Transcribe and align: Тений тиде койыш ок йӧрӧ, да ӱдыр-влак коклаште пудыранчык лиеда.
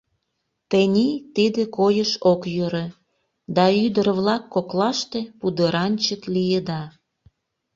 Тений 0.69 1.13
тиде 1.35 1.63
койыш 1.77 2.11
ок 2.31 2.41
йӧрӧ, 2.55 2.85
да 3.55 3.65
ӱдыр-влак 3.85 4.43
коклаште 4.53 5.19
пудыранчык 5.39 6.21
лиеда. 6.33 6.81